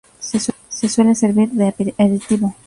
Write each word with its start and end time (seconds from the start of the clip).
Se 0.69 0.89
suele 0.89 1.13
servir 1.13 1.49
de 1.49 1.67
aperitivo. 1.67 2.55